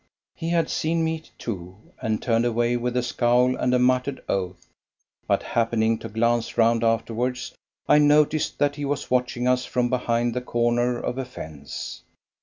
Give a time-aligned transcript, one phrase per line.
[0.33, 4.65] He had seen me, too, and turned away with a scowl and a muttered oath;
[5.27, 7.53] but happening to glance round afterwards,
[7.87, 12.01] I noticed that he was watching us from behind the corner of a fence.